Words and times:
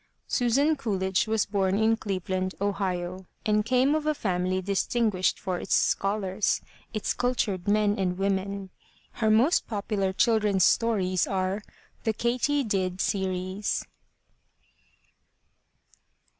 Susan 0.27 0.75
Coolidge 0.75 1.27
was 1.27 1.45
bom 1.45 1.75
in 1.75 1.95
Cleveland, 1.95 2.55
Ohio, 2.59 3.27
and 3.45 3.63
came 3.63 3.93
of 3.93 4.07
a 4.07 4.15
family 4.15 4.59
distinguished 4.59 5.39
for 5.39 5.59
its 5.59 5.75
scholars, 5.75 6.59
its 6.91 7.13
cultured 7.13 7.67
men 7.67 7.99
and 7.99 8.17
women. 8.17 8.71
Her 9.11 9.29
most 9.29 9.67
popular 9.67 10.11
children's 10.11 10.65
stories 10.65 11.27
are 11.27 11.61
The 12.03 12.13
Katy 12.13 12.63
Did 12.63 12.99
Series. 12.99 13.85